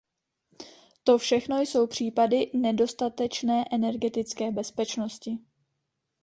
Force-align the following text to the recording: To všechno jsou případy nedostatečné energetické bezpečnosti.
To 1.03 1.17
všechno 1.17 1.59
jsou 1.61 1.87
případy 1.87 2.51
nedostatečné 2.53 3.65
energetické 3.71 4.51
bezpečnosti. 4.51 5.37